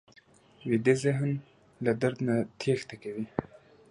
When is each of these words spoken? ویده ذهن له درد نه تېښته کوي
ویده 0.69 0.93
ذهن 1.03 1.29
له 1.85 1.91
درد 2.01 2.19
نه 2.27 2.35
تېښته 2.59 2.95
کوي 3.03 3.25